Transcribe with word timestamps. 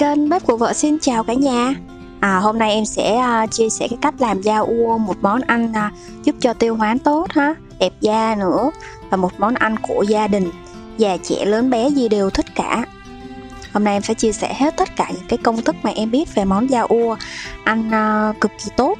kênh 0.00 0.28
bếp 0.28 0.46
của 0.46 0.56
vợ 0.56 0.72
xin 0.72 0.98
chào 0.98 1.24
cả 1.24 1.34
nhà. 1.34 1.74
À, 2.20 2.38
Hôm 2.38 2.58
nay 2.58 2.72
em 2.72 2.84
sẽ 2.84 3.22
uh, 3.44 3.50
chia 3.50 3.70
sẻ 3.70 3.88
cái 3.90 3.98
cách 4.02 4.14
làm 4.18 4.42
da 4.42 4.58
ua 4.58 4.98
Một 4.98 5.16
món 5.20 5.40
ăn 5.40 5.72
uh, 5.72 6.24
giúp 6.24 6.36
cho 6.40 6.52
tiêu 6.52 6.76
hóa 6.76 6.96
tốt 7.04 7.26
ha 7.30 7.54
Đẹp 7.78 7.92
da 8.00 8.34
nữa 8.38 8.70
Và 9.10 9.16
một 9.16 9.32
món 9.38 9.54
ăn 9.54 9.76
của 9.82 10.04
gia 10.08 10.28
đình 10.28 10.50
Già 10.98 11.16
trẻ 11.16 11.44
lớn 11.44 11.70
bé 11.70 11.88
gì 11.88 12.08
đều 12.08 12.30
thích 12.30 12.46
cả. 12.54 12.84
Hôm 13.72 13.84
nay 13.84 13.94
em 13.94 14.02
sẽ 14.02 14.14
chia 14.14 14.32
sẻ 14.32 14.54
hết 14.54 14.76
tất 14.76 14.96
cả 14.96 15.10
những 15.14 15.26
cái 15.28 15.38
công 15.38 15.62
thức 15.62 15.76
mà 15.82 15.90
em 15.90 16.10
biết 16.10 16.34
về 16.34 16.44
món 16.44 16.70
da 16.70 16.80
ua 16.80 17.16
Ăn 17.64 17.88
uh, 17.88 18.40
cực 18.40 18.50
kỳ 18.64 18.70
tốt. 18.76 18.98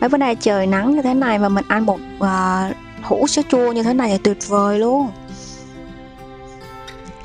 Mấy 0.00 0.08
bữa 0.08 0.18
nay 0.18 0.34
trời 0.34 0.66
nắng 0.66 0.96
như 0.96 1.02
thế 1.02 1.14
này 1.14 1.38
mà 1.38 1.48
mình 1.48 1.64
ăn 1.68 1.86
một 1.86 1.98
uh, 2.18 2.76
hũ 3.02 3.26
sữa 3.26 3.42
chua 3.48 3.72
như 3.72 3.82
thế 3.82 3.94
này 3.94 4.10
là 4.10 4.18
tuyệt 4.24 4.48
vời 4.48 4.78
luôn 4.78 5.08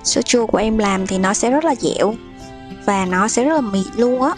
sữa 0.05 0.21
chua 0.21 0.45
của 0.45 0.57
em 0.57 0.77
làm 0.77 1.07
thì 1.07 1.17
nó 1.17 1.33
sẽ 1.33 1.51
rất 1.51 1.65
là 1.65 1.75
dẻo 1.75 2.13
và 2.85 3.05
nó 3.05 3.27
sẽ 3.27 3.43
rất 3.43 3.53
là 3.53 3.61
mịn 3.61 3.83
luôn 3.97 4.21
á. 4.21 4.31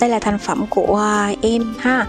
Đây 0.00 0.10
là 0.10 0.18
thành 0.18 0.38
phẩm 0.38 0.66
của 0.70 1.16
em 1.42 1.74
ha. 1.78 2.06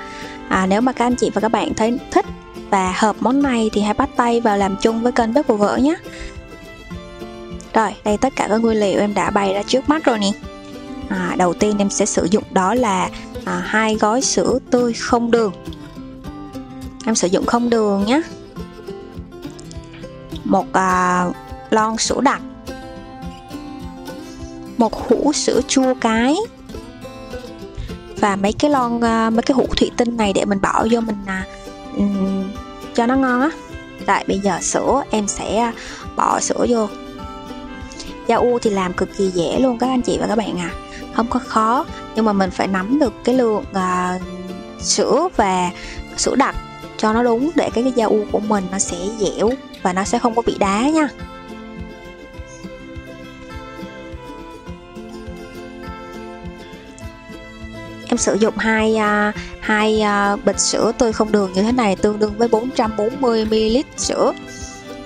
À, 0.50 0.66
nếu 0.66 0.82
mà 0.82 0.92
các 0.92 1.06
anh 1.06 1.16
chị 1.16 1.30
và 1.34 1.42
các 1.42 1.52
bạn 1.52 1.74
thấy 1.74 2.00
thích 2.12 2.26
và 2.70 2.94
hợp 2.98 3.16
món 3.20 3.42
này 3.42 3.70
thì 3.74 3.82
hãy 3.82 3.94
bắt 3.94 4.10
tay 4.16 4.42
vào 4.42 4.58
làm 4.58 4.76
chung 4.82 5.02
với 5.02 5.12
kênh 5.12 5.34
bếp 5.34 5.48
của 5.48 5.58
vợ 5.58 5.78
nhé. 5.78 5.96
Rồi 7.74 7.90
đây 8.04 8.18
tất 8.18 8.34
cả 8.36 8.48
các 8.50 8.62
nguyên 8.62 8.80
liệu 8.80 9.00
em 9.00 9.14
đã 9.14 9.30
bày 9.30 9.54
ra 9.54 9.64
trước 9.64 9.90
mắt 9.90 10.04
rồi 10.04 10.20
nè. 10.20 10.32
À, 11.10 11.36
đầu 11.38 11.54
tiên 11.54 11.78
em 11.78 11.90
sẽ 11.90 12.06
sử 12.06 12.28
dụng 12.32 12.44
đó 12.52 12.74
là 12.74 13.10
à, 13.46 13.64
hai 13.66 13.96
gói 13.96 14.22
sữa 14.22 14.60
tươi 14.72 14.94
không 14.94 15.32
đường. 15.32 15.52
Em 17.06 17.16
sử 17.16 17.28
dụng 17.28 17.46
không 17.46 17.70
đường 17.70 18.06
nhé. 18.06 18.22
Một 20.44 20.66
à, 20.74 21.26
lon 21.70 21.98
sữa 21.98 22.22
đặc. 22.22 22.42
Một 24.78 24.94
hũ 24.94 25.34
sữa 25.34 25.62
chua 25.68 25.94
cái. 26.02 26.36
Và 28.20 28.36
mấy 28.36 28.54
cái 28.54 28.72
lon 28.72 29.04
à, 29.04 29.30
mấy 29.30 29.42
cái 29.42 29.56
hũ 29.56 29.66
thủy 29.78 29.92
tinh 29.98 30.18
này 30.18 30.34
để 30.34 30.46
mình 30.46 30.62
bỏ 30.62 30.86
vô 30.92 31.02
mình 31.02 31.18
à, 31.26 31.46
um, 31.98 32.44
cho 32.96 33.06
nó 33.06 33.16
ngon 33.16 33.42
á. 33.42 33.50
Tại 34.06 34.26
bây 34.28 34.40
giờ 34.40 34.60
sữa 34.62 35.04
em 35.10 35.28
sẽ 35.28 35.58
à, 35.58 35.74
bỏ 36.16 36.40
sữa 36.40 36.66
vô. 36.70 36.88
Da 38.28 38.36
u 38.36 38.60
thì 38.60 38.70
làm 38.70 38.94
cực 38.94 39.10
kỳ 39.18 39.28
dễ 39.28 39.60
luôn 39.60 39.78
các 39.78 39.88
anh 39.88 40.02
chị 40.02 40.18
và 40.22 40.28
các 40.28 40.36
bạn 40.36 40.58
à 40.58 40.70
không 41.16 41.28
có 41.30 41.40
khó 41.40 41.86
nhưng 42.16 42.26
mà 42.26 42.34
mình 42.34 42.52
phải 42.52 42.68
nắm 42.68 43.00
được 43.00 43.14
cái 43.24 43.36
lượng 43.36 43.64
uh, 43.72 44.22
sữa 44.80 45.28
và 45.36 45.72
sữa 46.18 46.36
đặc 46.36 46.56
cho 46.98 47.14
nó 47.14 47.24
đúng 47.24 47.52
để 47.56 47.70
cái, 47.74 47.84
cái 47.84 47.94
da 47.96 48.06
u 48.06 48.26
của 48.32 48.40
mình 48.40 48.64
nó 48.72 48.80
sẽ 48.80 48.98
dẻo 49.20 49.50
và 49.82 49.94
nó 49.94 50.04
sẽ 50.04 50.20
không 50.20 50.36
có 50.36 50.42
bị 50.42 50.58
đá 50.60 50.90
nha. 50.90 51.08
Em 58.08 58.18
sử 58.18 58.34
dụng 58.34 58.58
hai 58.58 58.94
uh, 58.94 59.36
hai 59.60 60.02
à, 60.02 60.34
uh, 60.34 60.46
bịch 60.46 60.60
sữa 60.60 60.92
tươi 60.98 61.14
không 61.14 61.32
đường 61.32 61.54
như 61.54 61.64
thế 61.64 61.72
này 61.72 61.96
tương 61.96 62.20
đương 62.20 62.34
với 62.38 62.48
440 62.48 63.46
ml 63.46 63.78
sữa 63.98 64.34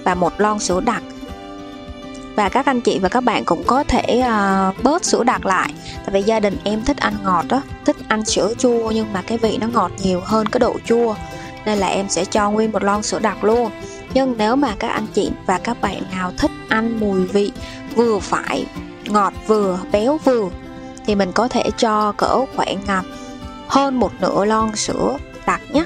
và 0.04 0.16
một 0.16 0.42
lon 0.42 0.60
sữa 0.60 0.82
đặc 0.82 1.04
và 2.40 2.50
các 2.50 2.66
anh 2.66 2.82
chị 2.82 3.00
và 3.00 3.10
các 3.10 3.24
bạn 3.24 3.46
cũng 3.46 3.64
có 3.64 3.84
thể 3.84 4.22
uh, 4.22 4.84
bớt 4.84 5.06
sữa 5.06 5.24
đặc 5.24 5.46
lại. 5.46 5.74
Tại 6.06 6.14
vì 6.14 6.22
gia 6.22 6.40
đình 6.40 6.58
em 6.64 6.84
thích 6.86 6.98
ăn 6.98 7.14
ngọt 7.24 7.46
đó 7.50 7.62
thích 7.86 7.96
ăn 8.08 8.26
sữa 8.26 8.54
chua 8.58 8.92
nhưng 8.92 9.14
mà 9.14 9.22
cái 9.22 9.38
vị 9.38 9.58
nó 9.62 9.68
ngọt 9.68 9.92
nhiều 10.04 10.22
hơn 10.26 10.48
cái 10.48 10.60
độ 10.60 10.76
chua 10.86 11.16
nên 11.66 11.78
là 11.78 11.88
em 11.88 12.10
sẽ 12.10 12.26
cho 12.26 12.52
nguyên 12.52 12.72
một 12.72 12.84
lon 12.84 13.04
sữa 13.04 13.20
đặc 13.20 13.44
luôn. 13.44 13.72
Nhưng 14.14 14.36
nếu 14.38 14.56
mà 14.56 14.76
các 14.80 14.88
anh 14.88 15.08
chị 15.14 15.32
và 15.46 15.58
các 15.58 15.82
bạn 15.82 16.02
nào 16.12 16.32
thích 16.38 16.52
ăn 16.70 17.00
mùi 17.00 17.26
vị 17.26 17.52
vừa 17.96 18.20
phải 18.20 18.66
ngọt 19.06 19.34
vừa 19.48 19.80
béo 19.92 20.18
vừa 20.24 20.50
thì 21.06 21.16
mình 21.16 21.32
có 21.32 21.48
thể 21.48 21.64
cho 21.78 22.12
cỡ 22.12 22.46
khoảng 22.56 22.78
uh, 22.84 23.06
hơn 23.68 24.00
một 24.00 24.12
nửa 24.20 24.46
lon 24.46 24.76
sữa 24.76 25.18
đặc 25.46 25.62
nhé 25.72 25.84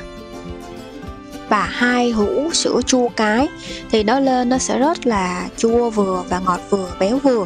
và 1.54 1.70
hai 1.72 2.12
hũ 2.12 2.50
sữa 2.54 2.82
chua 2.86 3.10
cái. 3.10 3.48
Thì 3.92 4.04
nó 4.04 4.20
lên 4.20 4.50
nó 4.50 4.58
sẽ 4.58 4.80
rất 4.80 5.08
là 5.08 5.50
chua 5.58 5.90
vừa 5.90 6.24
và 6.30 6.40
ngọt 6.40 6.60
vừa 6.70 6.96
béo 7.00 7.18
vừa. 7.18 7.46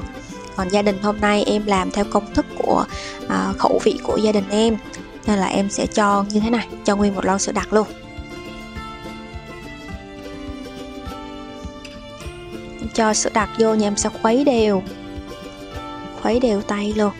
Còn 0.55 0.69
gia 0.69 0.81
đình 0.81 0.97
hôm 1.01 1.17
nay 1.21 1.43
em 1.43 1.65
làm 1.65 1.91
theo 1.91 2.05
công 2.05 2.33
thức 2.33 2.45
của 2.57 2.85
à, 3.29 3.53
khẩu 3.57 3.81
vị 3.83 3.99
của 4.03 4.17
gia 4.17 4.31
đình 4.31 4.43
em. 4.49 4.77
Nên 5.27 5.39
là 5.39 5.47
em 5.47 5.69
sẽ 5.69 5.85
cho 5.85 6.25
như 6.29 6.39
thế 6.39 6.49
này 6.49 6.67
cho 6.85 6.95
nguyên 6.95 7.15
một 7.15 7.25
lon 7.25 7.39
sữa 7.39 7.51
đặc 7.51 7.73
luôn. 7.73 7.87
Em 12.79 12.89
cho 12.93 13.13
sữa 13.13 13.29
đặc 13.33 13.49
vô 13.59 13.73
nhà 13.73 13.87
em 13.87 13.97
sẽ 13.97 14.09
khuấy 14.21 14.43
đều. 14.43 14.83
Khuấy 16.21 16.39
đều 16.39 16.61
tay 16.61 16.93
luôn. 16.97 17.11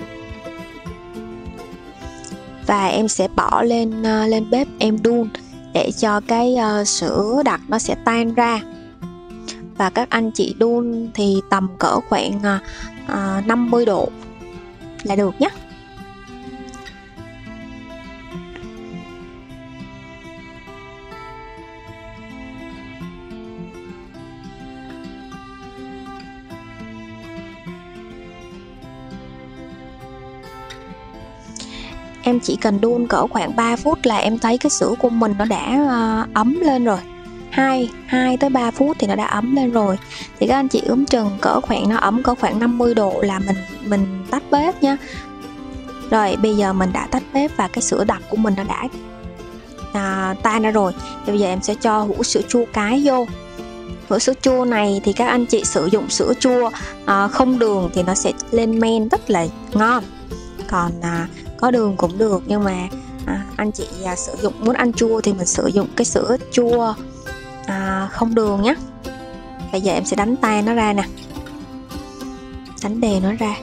Và 2.68 2.88
em 2.88 3.08
sẽ 3.08 3.28
bỏ 3.36 3.62
lên 3.62 4.02
uh, 4.02 4.30
lên 4.30 4.50
bếp 4.50 4.68
em 4.80 5.04
đun 5.04 5.30
để 5.74 5.92
cho 5.98 6.22
cái 6.28 6.56
uh, 6.82 6.88
sữa 6.88 7.42
đặc 7.46 7.62
nó 7.68 7.80
sẽ 7.80 7.96
tan 8.06 8.34
ra. 8.34 8.60
Và 9.78 9.90
các 9.90 10.10
anh 10.10 10.32
chị 10.32 10.56
đun 10.60 11.10
thì 11.14 11.42
tầm 11.50 11.68
cỡ 11.80 12.00
khoảng 12.10 12.40
ờ, 12.44 12.60
ờ, 13.08 13.38
uh, 13.40 13.48
50 13.48 13.86
độ 13.86 14.10
là 15.04 15.16
được 15.16 15.42
nhé 15.42 15.50
em 32.28 32.40
chỉ 32.40 32.56
cần 32.56 32.82
đun 32.82 33.08
cỡ 33.08 33.28
khoảng 33.28 33.56
3 33.56 33.76
phút 33.76 34.00
là 34.04 34.18
em 34.18 34.40
thấy 34.40 34.58
cái 34.58 34.70
sữa 34.70 34.94
của 35.00 35.10
mình 35.10 35.36
nó 35.38 35.46
đã 35.46 35.78
uh, 36.24 36.34
ấm 36.34 36.60
lên 36.62 36.86
rồi. 36.86 37.00
2, 37.50 37.90
2 38.06 38.38
tới 38.38 38.50
3 38.50 38.72
phút 38.72 38.98
thì 39.00 39.08
nó 39.08 39.16
đã 39.16 39.26
ấm 39.26 39.56
lên 39.56 39.72
rồi. 39.72 39.98
Thì 40.40 40.48
các 40.48 40.56
anh 40.56 40.68
chị 40.68 40.82
ướm 40.86 41.06
chừng 41.06 41.30
cỡ 41.42 41.62
khoảng 41.62 41.90
nó 41.90 41.98
ấm 41.98 42.24
cỡ 42.24 42.36
khoảng 42.36 42.60
50 42.60 42.96
độ 42.96 43.14
là 43.22 43.40
mình 43.40 43.56
mình 43.86 44.26
tắt 44.32 44.44
bếp 44.52 44.84
nha 44.84 44.98
rồi 46.10 46.36
bây 46.42 46.58
giờ 46.58 46.74
mình 46.74 46.90
đã 46.94 47.08
tắt 47.12 47.24
bếp 47.34 47.58
và 47.58 47.68
cái 47.68 47.82
sữa 47.82 48.04
đặc 48.04 48.22
của 48.30 48.38
mình 48.38 48.54
nó 48.58 48.64
đã 48.64 48.84
à, 49.94 50.36
tan 50.44 50.62
ra 50.62 50.72
rồi. 50.72 50.94
Thì 51.26 51.32
bây 51.32 51.40
giờ 51.40 51.48
em 51.48 51.62
sẽ 51.62 51.76
cho 51.76 52.02
hũ 52.02 52.24
sữa 52.24 52.42
chua 52.48 52.66
cái 52.74 53.02
vô. 53.06 53.26
Hũ 54.10 54.20
sữa 54.20 54.34
chua 54.42 54.66
này 54.66 55.02
thì 55.04 55.14
các 55.14 55.28
anh 55.28 55.46
chị 55.46 55.64
sử 55.64 55.86
dụng 55.86 56.10
sữa 56.10 56.34
chua 56.40 56.70
à, 57.06 57.28
không 57.28 57.60
đường 57.60 57.90
thì 57.94 58.04
nó 58.04 58.14
sẽ 58.14 58.32
lên 58.52 58.80
men 58.80 59.10
rất 59.10 59.30
là 59.30 59.48
ngon. 59.74 60.04
Còn 60.68 60.92
à, 61.02 61.28
có 61.57 61.72
đường 61.72 61.97
cũng 61.97 62.18
được 62.18 62.44
nhưng 62.45 62.63
mà 62.63 62.88
à, 63.25 63.45
anh 63.57 63.72
chị 63.72 63.88
à, 64.06 64.16
sử 64.16 64.34
dụng 64.41 64.53
muốn 64.59 64.75
ăn 64.75 64.94
chua 64.94 65.22
thì 65.22 65.34
mình 65.34 65.47
sử 65.47 65.68
dụng 65.68 65.88
cái 65.95 66.06
sữa 66.06 66.38
chua 66.51 66.94
à, 67.66 68.09
không 68.12 68.35
đường 68.35 68.62
nhé 68.62 68.75
bây 69.72 69.81
giờ 69.81 69.94
em 69.94 70.06
sẽ 70.06 70.16
đánh 70.16 70.35
tay 70.35 70.62
nó 70.62 70.73
ra 70.73 70.94
nè. 70.94 71.03
Đánh 72.84 73.01
đều 73.01 73.19
nó 73.19 73.31
ra. 73.40 73.56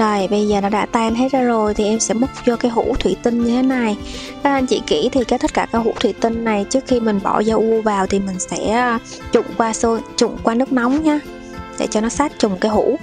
Rồi 0.00 0.28
bây 0.30 0.48
giờ 0.48 0.60
nó 0.60 0.68
đã 0.68 0.86
tan 0.86 1.14
hết 1.14 1.32
ra 1.32 1.42
rồi 1.42 1.74
thì 1.74 1.84
em 1.84 2.00
sẽ 2.00 2.14
múc 2.14 2.30
vô 2.46 2.56
cái 2.56 2.70
hũ 2.70 2.94
thủy 2.98 3.16
tinh 3.22 3.44
như 3.44 3.50
thế 3.50 3.62
này. 3.62 3.96
Các 4.42 4.50
anh 4.50 4.66
chị 4.66 4.82
kỹ 4.86 5.08
thì 5.12 5.24
cái 5.24 5.38
tất 5.38 5.54
cả 5.54 5.66
các 5.72 5.78
hũ 5.78 5.94
thủy 6.00 6.14
tinh 6.20 6.44
này 6.44 6.66
trước 6.70 6.84
khi 6.86 7.00
mình 7.00 7.20
bỏ 7.22 7.42
dao 7.42 7.58
u 7.58 7.82
vào 7.82 8.06
thì 8.06 8.18
mình 8.18 8.38
sẽ 8.38 8.70
à, 8.70 8.98
trụng 9.32 9.46
qua 9.56 9.72
sôi, 9.72 10.00
trụng 10.16 10.36
qua 10.42 10.54
nước 10.54 10.72
nóng 10.72 11.04
nhá 11.04 11.20
Để 11.78 11.86
cho 11.86 12.00
nó 12.00 12.08
sát 12.08 12.32
trùng 12.38 12.58
cái 12.60 12.70
hũ. 12.70 12.98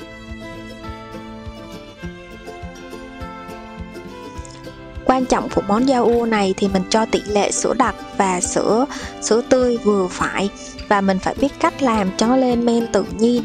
Quan 5.06 5.26
trọng 5.26 5.50
của 5.50 5.62
món 5.68 5.86
da 5.86 5.98
u 5.98 6.26
này 6.26 6.54
thì 6.58 6.68
mình 6.68 6.84
cho 6.90 7.06
tỷ 7.06 7.22
lệ 7.28 7.52
sữa 7.52 7.74
đặc 7.74 7.96
và 8.18 8.42
sữa 8.42 8.86
sữa 9.22 9.42
tươi 9.50 9.78
vừa 9.84 10.08
phải 10.12 10.50
Và 10.88 11.02
mình 11.02 11.20
phải 11.20 11.36
biết 11.42 11.60
cách 11.60 11.84
làm 11.84 12.10
cho 12.18 12.28
nó 12.28 12.36
lên 12.36 12.66
men 12.66 12.88
tự 12.88 13.06
nhiên. 13.18 13.44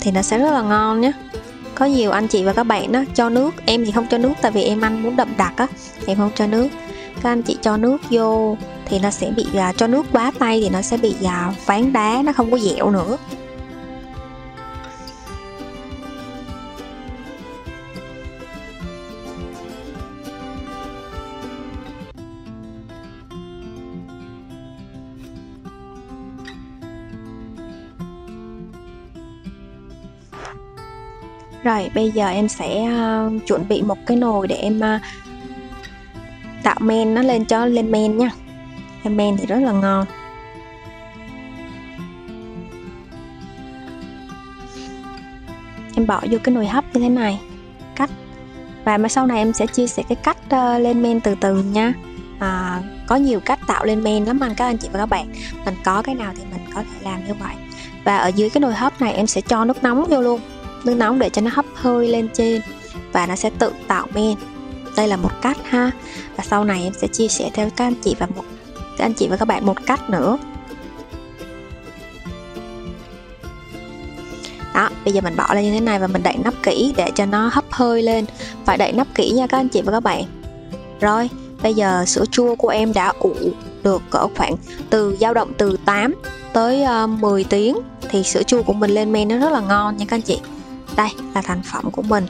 Thì 0.00 0.10
nó 0.10 0.22
sẽ 0.22 0.38
rất 0.38 0.50
là 0.50 0.62
ngon 0.62 1.00
nhé 1.00 1.12
có 1.80 1.86
nhiều 1.86 2.10
anh 2.10 2.28
chị 2.28 2.44
và 2.44 2.52
các 2.52 2.64
bạn 2.64 2.92
đó 2.92 3.04
cho 3.14 3.28
nước. 3.28 3.50
Em 3.66 3.84
thì 3.84 3.92
không 3.92 4.06
cho 4.10 4.18
nước 4.18 4.32
tại 4.42 4.52
vì 4.52 4.62
em 4.62 4.80
ăn 4.80 5.02
muốn 5.02 5.16
đậm 5.16 5.28
đặc 5.36 5.52
á. 5.56 5.66
Em 6.06 6.18
không 6.18 6.30
cho 6.34 6.46
nước. 6.46 6.68
Các 7.22 7.30
anh 7.30 7.42
chị 7.42 7.56
cho 7.60 7.76
nước 7.76 7.98
vô 8.10 8.56
thì 8.84 8.98
nó 8.98 9.10
sẽ 9.10 9.30
bị 9.36 9.46
à, 9.56 9.72
cho 9.76 9.86
nước 9.86 10.06
quá 10.12 10.32
tay 10.38 10.60
thì 10.62 10.68
nó 10.68 10.82
sẽ 10.82 10.96
bị 10.96 11.14
à, 11.24 11.52
ván 11.66 11.92
đá 11.92 12.22
nó 12.24 12.32
không 12.32 12.50
có 12.50 12.58
dẻo 12.58 12.90
nữa. 12.90 13.16
Rồi 31.64 31.90
bây 31.94 32.10
giờ 32.10 32.28
em 32.28 32.48
sẽ 32.48 32.82
uh, 32.82 33.46
chuẩn 33.46 33.68
bị 33.68 33.82
một 33.82 33.98
cái 34.06 34.16
nồi 34.16 34.48
để 34.48 34.56
em 34.56 34.78
uh, 34.78 35.00
tạo 36.62 36.76
men 36.80 37.14
nó 37.14 37.22
lên 37.22 37.44
cho 37.44 37.66
lên 37.66 37.90
men 37.90 38.18
nha. 38.18 38.30
Lên 39.04 39.16
men 39.16 39.36
thì 39.36 39.46
rất 39.46 39.58
là 39.58 39.72
ngon. 39.72 40.06
Em 45.96 46.06
bỏ 46.06 46.20
vô 46.30 46.38
cái 46.44 46.54
nồi 46.54 46.66
hấp 46.66 46.84
như 46.94 47.00
thế 47.00 47.08
này. 47.08 47.40
Cách 47.96 48.10
và 48.84 48.98
mà 48.98 49.08
sau 49.08 49.26
này 49.26 49.38
em 49.38 49.52
sẽ 49.52 49.66
chia 49.66 49.86
sẻ 49.86 50.02
cái 50.08 50.16
cách 50.16 50.36
uh, 50.46 50.80
lên 50.80 51.02
men 51.02 51.20
từ 51.20 51.34
từ 51.40 51.62
nha. 51.62 51.92
À, 52.38 52.82
có 53.06 53.16
nhiều 53.16 53.40
cách 53.40 53.58
tạo 53.66 53.84
lên 53.84 54.02
men 54.02 54.24
lắm 54.24 54.40
anh 54.40 54.54
các 54.54 54.66
anh 54.66 54.78
chị 54.78 54.88
và 54.92 54.98
các 54.98 55.06
bạn. 55.06 55.32
Mình 55.64 55.74
có 55.84 56.02
cái 56.02 56.14
nào 56.14 56.32
thì 56.36 56.42
mình 56.52 56.60
có 56.74 56.82
thể 56.82 56.98
làm 57.00 57.24
như 57.26 57.34
vậy. 57.34 57.54
Và 58.04 58.16
ở 58.16 58.28
dưới 58.28 58.50
cái 58.50 58.60
nồi 58.60 58.74
hấp 58.74 59.00
này 59.00 59.12
em 59.12 59.26
sẽ 59.26 59.40
cho 59.40 59.64
nước 59.64 59.82
nóng 59.82 60.04
vô 60.04 60.20
luôn 60.20 60.40
nước 60.84 60.94
nóng 60.94 61.18
để 61.18 61.28
cho 61.28 61.42
nó 61.42 61.50
hấp 61.54 61.64
hơi 61.74 62.08
lên 62.08 62.28
trên 62.34 62.62
và 63.12 63.26
nó 63.26 63.36
sẽ 63.36 63.50
tự 63.58 63.72
tạo 63.88 64.06
men. 64.14 64.34
Đây 64.96 65.08
là 65.08 65.16
một 65.16 65.30
cách 65.42 65.56
ha. 65.64 65.90
Và 66.36 66.44
sau 66.44 66.64
này 66.64 66.82
em 66.82 66.92
sẽ 66.92 67.06
chia 67.06 67.28
sẻ 67.28 67.50
theo 67.54 67.70
các 67.76 67.84
anh 67.84 67.94
chị 68.02 68.16
và 68.18 68.26
một, 68.36 68.44
các 68.98 69.04
anh 69.04 69.14
chị 69.14 69.28
và 69.28 69.36
các 69.36 69.44
bạn 69.44 69.66
một 69.66 69.86
cách 69.86 70.10
nữa. 70.10 70.38
Đó, 74.74 74.88
bây 75.04 75.14
giờ 75.14 75.20
mình 75.20 75.36
bỏ 75.36 75.54
lên 75.54 75.64
như 75.64 75.72
thế 75.72 75.80
này 75.80 75.98
và 75.98 76.06
mình 76.06 76.22
đậy 76.22 76.36
nắp 76.44 76.54
kỹ 76.62 76.94
để 76.96 77.10
cho 77.14 77.26
nó 77.26 77.50
hấp 77.52 77.64
hơi 77.70 78.02
lên. 78.02 78.24
Phải 78.64 78.78
đậy 78.78 78.92
nắp 78.92 79.06
kỹ 79.14 79.30
nha 79.30 79.46
các 79.46 79.58
anh 79.58 79.68
chị 79.68 79.82
và 79.82 79.92
các 79.92 80.00
bạn. 80.00 80.24
Rồi, 81.00 81.30
bây 81.62 81.74
giờ 81.74 82.04
sữa 82.06 82.24
chua 82.30 82.54
của 82.54 82.68
em 82.68 82.92
đã 82.92 83.12
ủ 83.18 83.34
được 83.82 84.02
cỡ 84.10 84.26
khoảng 84.36 84.54
từ, 84.90 85.16
dao 85.20 85.34
động 85.34 85.52
từ 85.58 85.76
8 85.84 86.14
tới 86.52 86.82
ờ, 86.82 87.06
10 87.06 87.44
tiếng 87.44 87.76
thì 88.10 88.22
sữa 88.22 88.42
chua 88.42 88.62
của 88.62 88.72
mình 88.72 88.90
lên 88.90 89.12
men 89.12 89.28
nó 89.28 89.38
rất 89.38 89.52
là 89.52 89.60
ngon 89.60 89.96
nha 89.96 90.04
các 90.08 90.16
anh 90.16 90.22
chị 90.22 90.40
đây 90.96 91.08
là 91.34 91.42
thành 91.42 91.62
phẩm 91.72 91.90
của 91.90 92.02
mình. 92.02 92.26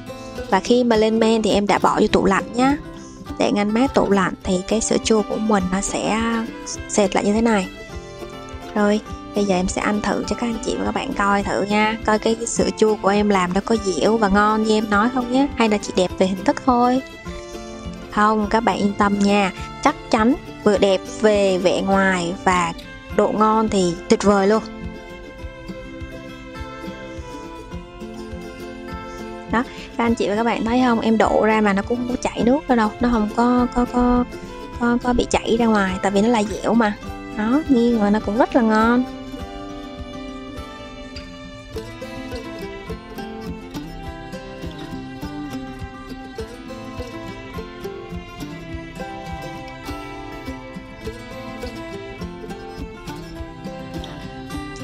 Và 0.50 0.60
khi 0.60 0.84
mà 0.84 0.96
lên 0.96 1.18
men 1.18 1.42
thì 1.42 1.50
em 1.50 1.66
đã 1.66 1.78
bỏ 1.78 1.98
vô 2.00 2.06
tủ 2.06 2.24
lạnh 2.24 2.44
nhá. 2.54 2.76
Để 3.38 3.52
ngăn 3.52 3.74
mát 3.74 3.94
tủ 3.94 4.10
lạnh 4.10 4.34
thì 4.44 4.60
cái 4.68 4.80
sữa 4.80 4.96
chua 5.04 5.22
của 5.22 5.36
mình 5.36 5.64
nó 5.72 5.80
sẽ 5.80 6.20
sệt 6.88 7.14
lại 7.14 7.24
như 7.24 7.32
thế 7.32 7.40
này. 7.40 7.68
Rồi 8.74 9.00
bây 9.34 9.44
giờ 9.44 9.54
em 9.54 9.68
sẽ 9.68 9.80
ăn 9.80 10.00
thử 10.00 10.24
cho 10.28 10.36
các 10.36 10.46
anh 10.46 10.58
chị 10.66 10.76
và 10.78 10.84
các 10.84 10.94
bạn 10.94 11.12
coi 11.12 11.42
thử 11.42 11.62
nha. 11.62 11.96
Coi 12.06 12.18
cái, 12.18 12.34
cái 12.34 12.46
sữa 12.46 12.68
chua 12.76 12.96
của 13.02 13.08
em 13.08 13.28
làm 13.28 13.52
nó 13.52 13.60
có 13.64 13.76
dẻo 13.84 14.16
và 14.16 14.28
ngon 14.28 14.62
như 14.62 14.74
em 14.74 14.90
nói 14.90 15.08
không 15.14 15.32
nhé 15.32 15.48
hay 15.56 15.68
là 15.68 15.78
chỉ 15.78 15.92
đẹp 15.96 16.10
về 16.18 16.26
hình 16.26 16.44
thức 16.44 16.62
thôi. 16.66 17.00
Không 18.10 18.46
các 18.50 18.60
bạn 18.60 18.78
yên 18.78 18.92
tâm 18.98 19.18
nha. 19.18 19.52
Chắc 19.84 19.94
chắn 20.10 20.34
vừa 20.64 20.78
đẹp 20.78 21.00
về 21.20 21.58
vẻ 21.58 21.82
ngoài 21.82 22.34
và 22.44 22.72
độ 23.16 23.32
ngon 23.38 23.68
thì 23.68 23.94
tuyệt 24.08 24.22
vời 24.22 24.46
luôn. 24.46 24.62
Đó 29.52 29.64
các 29.97 30.05
anh 30.05 30.14
chị 30.14 30.29
và 30.29 30.37
các 30.37 30.44
bạn 30.44 30.64
thấy 30.64 30.82
không? 30.85 31.00
Em 31.00 31.19
đổ 31.19 31.44
ra 31.47 31.61
mà 31.61 31.73
nó 31.73 31.82
cũng 31.82 31.99
không 31.99 32.08
có 32.08 32.17
chảy 32.23 32.43
nước 32.44 32.69
đâu 32.69 32.76
đâu. 32.76 32.91
Nó 33.00 33.08
không 33.12 33.29
có 33.37 33.67
có 33.75 33.85
có 33.93 34.25
có, 34.81 34.99
có 35.02 35.12
bị 35.12 35.26
chảy 35.31 35.56
ra 35.58 35.67
ngoài 35.67 35.94
tại 36.02 36.12
vì 36.12 36.23
nó 36.23 36.29
là 36.29 36.43
dẻo 36.43 36.75
mà. 36.75 36.94
Đó 37.38 37.62
nghiêng 37.69 38.00
mà 38.00 38.11
nó 38.11 38.20
cũng 38.26 38.38
rất 38.38 38.56
là 38.56 38.62
ngon. 38.62 39.05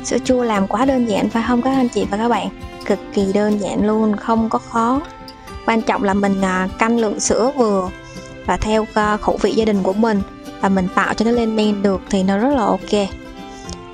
Sữa 0.05 0.19
chua 0.25 0.43
làm 0.43 0.67
quá 0.67 0.85
đơn 0.85 1.07
giản 1.07 1.29
phải 1.29 1.45
không 1.49 1.62
các 1.62 1.71
anh 1.71 1.89
chị 1.89 2.07
và 2.11 2.17
các 2.17 2.29
bạn? 2.29 2.49
Cực 2.87 2.99
kỳ 3.15 3.33
đơn 3.33 3.61
giản 3.61 3.87
luôn 3.87 4.17
không 4.17 4.49
có 4.49 4.59
khó. 4.59 5.00
Quan 5.67 5.83
trọng 5.83 6.03
là 6.03 6.15
mình 6.15 6.41
à, 6.41 6.69
canh 6.79 6.99
lượng 6.99 7.21
sữa 7.21 7.53
vừa 7.56 7.91
và 8.47 8.56
theo 8.56 8.87
à, 8.94 9.17
khẩu 9.17 9.38
vị 9.43 9.53
gia 9.53 9.65
đình 9.65 9.83
của 9.83 9.93
mình 9.93 10.23
và 10.61 10.69
mình 10.69 10.88
tạo 10.94 11.15
cho 11.15 11.25
nó 11.25 11.31
lên 11.31 11.56
men 11.56 11.83
được 11.83 12.00
thì 12.11 12.23
nó 12.23 12.38
rất 12.38 12.55
là 12.55 12.65
ok. 12.65 13.09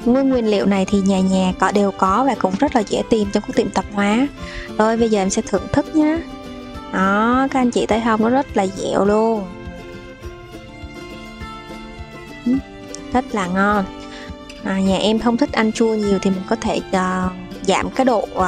Nguyên 0.05 0.29
nguyên 0.29 0.47
liệu 0.47 0.67
này 0.67 0.85
thì 0.85 1.00
nhà 1.00 1.21
nhà 1.21 1.53
có 1.59 1.73
đều 1.73 1.91
có 1.91 2.25
và 2.27 2.35
cũng 2.35 2.55
rất 2.59 2.77
là 2.77 2.83
dễ 2.89 3.03
tìm 3.11 3.29
trong 3.33 3.43
các 3.47 3.56
tiệm 3.56 3.71
tạp 3.71 3.85
hóa. 3.93 4.27
Rồi 4.79 4.97
bây 4.97 5.11
giờ 5.11 5.21
em 5.21 5.31
sẽ 5.31 5.43
thưởng 5.43 5.67
thức 5.73 5.97
nhé 5.97 6.19
đó 6.93 7.49
các 7.50 7.61
anh 7.61 7.71
chị 7.71 7.87
thấy 7.87 8.00
không? 8.05 8.23
Nó 8.23 8.29
rất 8.29 8.56
là 8.56 8.67
dẻo 8.67 9.05
luôn. 9.05 9.44
Rất 13.12 13.25
là 13.35 13.47
ngon. 13.47 13.85
À, 14.65 14.81
nhà 14.81 14.97
em 14.97 15.19
không 15.19 15.37
thích 15.37 15.53
ăn 15.53 15.73
chua 15.73 15.94
nhiều 15.94 16.19
thì 16.23 16.31
mình 16.31 16.43
có 16.49 16.56
thể 16.56 16.77
uh, 16.77 17.33
giảm 17.67 17.91
cái 17.91 18.05
độ 18.05 18.29
uh, 18.35 18.47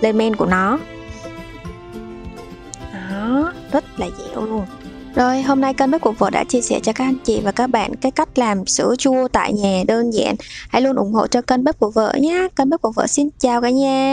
lên 0.00 0.18
men 0.18 0.36
của 0.36 0.46
nó. 0.46 0.78
Đó 2.92 3.52
rất 3.72 3.84
là 4.00 4.06
dẻo 4.18 4.46
luôn. 4.46 4.66
Rồi 5.14 5.42
hôm 5.42 5.60
nay 5.60 5.74
kênh 5.74 5.90
bếp 5.90 6.00
của 6.00 6.12
vợ 6.12 6.30
đã 6.30 6.44
chia 6.44 6.60
sẻ 6.60 6.80
cho 6.82 6.92
các 6.92 7.04
anh 7.04 7.18
chị 7.24 7.40
và 7.44 7.52
các 7.52 7.66
bạn 7.66 7.96
cái 7.96 8.12
cách 8.12 8.38
làm 8.38 8.66
sữa 8.66 8.94
chua 8.98 9.28
tại 9.28 9.52
nhà 9.52 9.82
đơn 9.86 10.10
giản. 10.10 10.34
Hãy 10.68 10.82
luôn 10.82 10.96
ủng 10.96 11.12
hộ 11.12 11.26
cho 11.26 11.42
kênh 11.42 11.64
bếp 11.64 11.78
của 11.78 11.90
vợ 11.90 12.14
nhé. 12.20 12.48
Kênh 12.56 12.70
bếp 12.70 12.82
của 12.82 12.92
vợ 12.92 13.06
xin 13.06 13.28
chào 13.38 13.60
cả 13.60 13.70
nhà. 13.70 14.12